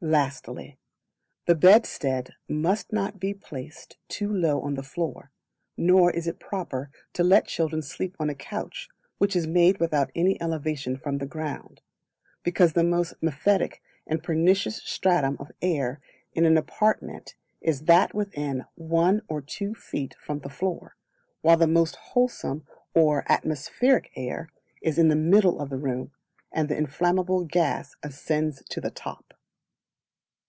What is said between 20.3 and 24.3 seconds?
the floor, while the most wholesome, or atmospheric